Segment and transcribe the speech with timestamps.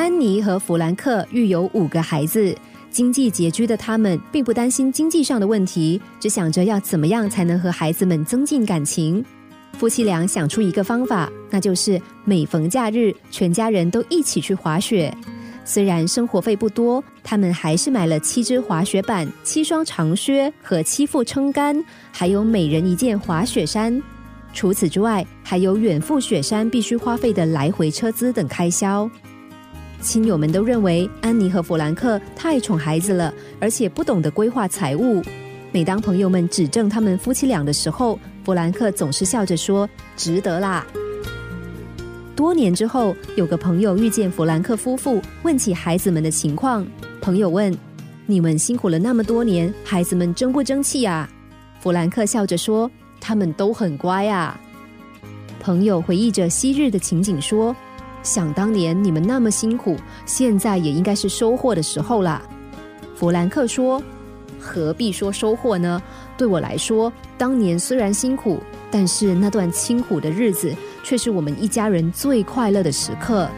[0.00, 2.56] 安妮和弗兰克育有五个孩子，
[2.90, 9.22] 经济拮据的他们并不担心经济上的问题，只想着要怎么样才能和孩子们增进感情。
[9.74, 15.14] 夫妻俩想出一个方法，那就是每逢假日，全家人都一起去滑雪。
[15.66, 24.02] 虽然生活费不多，他们还是买了七只滑雪板、七双长靴和七副撑杆，还有每人一件滑雪衫。
[24.54, 29.06] 除此之外，还有远赴雪山必须花费的来回车资等开销。
[30.00, 35.22] 亲友们都认为安妮和弗兰克太宠孩子了，而且不懂得规划财务。
[35.72, 40.84] 每当朋友们指正他们夫妻俩的时候，弗兰克总是笑着说：“值得啦。”
[42.34, 46.86] 多年之后，有个朋友遇见弗兰克夫妇，问起孩子们的情况。
[47.20, 47.76] 朋友问
[48.26, 51.28] ：“你们辛苦了那么多年，孩子们争不争气呀？”
[51.78, 52.90] 弗兰克笑着说
[53.20, 54.58] ：“他们都很乖啊。”
[55.60, 57.76] 朋友回忆着昔日的情景说
[58.22, 62.42] ：“想当年你们那么辛苦，现在也应该是收获的时候啦。”
[63.16, 64.02] 弗兰克说
[64.58, 66.02] ：“何必说收获呢？
[66.36, 68.58] 对我来说，当年虽然辛苦，
[68.90, 73.48] 但是那段清苦的日子。”却是我们一家人最快乐的时刻。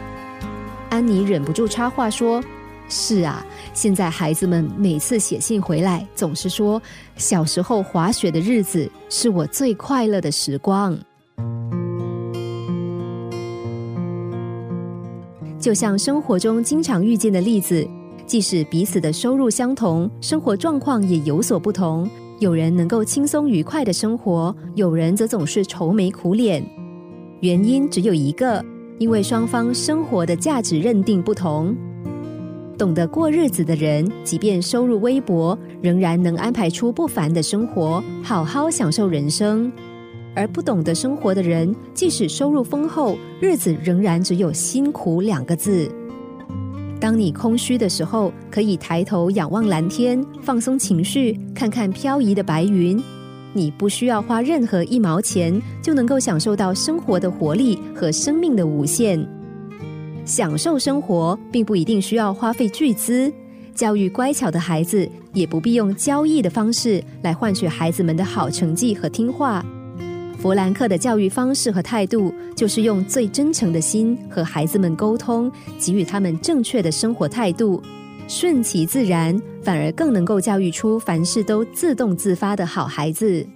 [0.89, 2.41] 安妮忍不住插话说
[2.87, 6.81] ：“是啊，现在孩子们每次写信回来，总是说
[7.17, 10.97] 小时候滑雪的日子是我最快乐的时光。”
[15.63, 17.87] 就像生活中经常遇见的例子，
[18.25, 22.05] 即使彼此的收入相同，生活状况也有所不同。
[22.39, 26.61] 有人能够轻松愉快的生活，有人则总是愁眉苦脸。
[27.39, 28.61] 原因只有一个，
[28.99, 31.73] 因为双方生活的价值认定不同。
[32.77, 39.71] 懂得过日子的人，即便收入微薄，仍然能安排出不凡的生活，好好享受人生；
[40.35, 45.89] 而不懂得生活的人，即使收入丰厚，日子仍然只有辛苦两个字。
[46.99, 53.01] 当你空虚的时候，可以抬头仰望蓝天，放松情绪，看看飘移的白云。
[53.51, 59.23] 你不需要花任何一毛钱，就能够享受到生活的活力和生命的无限。
[60.25, 63.31] 享受生活，并不一定需要花费巨资。
[63.75, 69.65] 教育乖巧的孩子，也不必用交易的方式来换取孩子们的好成绩和听话。
[70.43, 75.49] 弗兰克的教育方式和态度，就是用最真诚的心和孩子们沟通，
[75.79, 77.81] 给予他们正确的生活态度。
[78.27, 83.47] 顺其自然，反而更能够教育出凡事都自动自发的好孩子。